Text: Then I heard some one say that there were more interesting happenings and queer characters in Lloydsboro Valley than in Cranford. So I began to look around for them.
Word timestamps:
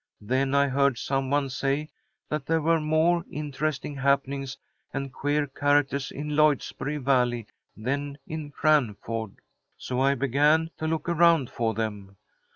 Then 0.21 0.55
I 0.55 0.67
heard 0.67 0.97
some 0.97 1.29
one 1.29 1.47
say 1.51 1.91
that 2.27 2.47
there 2.47 2.59
were 2.63 2.79
more 2.81 3.23
interesting 3.29 3.93
happenings 3.97 4.57
and 4.91 5.13
queer 5.13 5.45
characters 5.45 6.09
in 6.09 6.31
Lloydsboro 6.35 6.97
Valley 7.03 7.45
than 7.77 8.17
in 8.25 8.49
Cranford. 8.49 9.35
So 9.77 9.99
I 9.99 10.15
began 10.15 10.71
to 10.79 10.87
look 10.87 11.07
around 11.07 11.51
for 11.51 11.75
them. 11.75 12.17